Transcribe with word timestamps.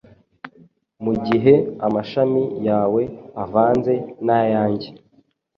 Mugihe 1.03 1.53
amashami 1.87 2.43
yawe 2.67 3.01
avanze 3.43 3.93
nayanjye, 4.25 4.89